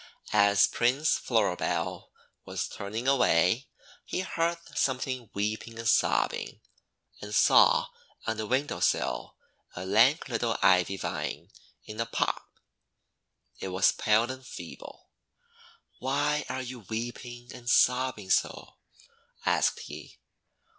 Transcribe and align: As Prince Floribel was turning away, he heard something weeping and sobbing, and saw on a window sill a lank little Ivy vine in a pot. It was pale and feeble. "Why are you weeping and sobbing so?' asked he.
As 0.33 0.65
Prince 0.65 1.15
Floribel 1.19 2.09
was 2.43 2.67
turning 2.67 3.07
away, 3.07 3.67
he 4.03 4.21
heard 4.21 4.57
something 4.73 5.29
weeping 5.35 5.77
and 5.77 5.87
sobbing, 5.87 6.59
and 7.21 7.35
saw 7.35 7.85
on 8.25 8.39
a 8.39 8.47
window 8.47 8.79
sill 8.79 9.37
a 9.75 9.85
lank 9.85 10.27
little 10.27 10.57
Ivy 10.63 10.97
vine 10.97 11.51
in 11.85 12.01
a 12.01 12.07
pot. 12.07 12.41
It 13.59 13.67
was 13.67 13.91
pale 13.91 14.31
and 14.31 14.43
feeble. 14.43 15.11
"Why 15.99 16.45
are 16.49 16.63
you 16.63 16.79
weeping 16.79 17.51
and 17.53 17.69
sobbing 17.69 18.31
so?' 18.31 18.77
asked 19.45 19.81
he. 19.81 20.17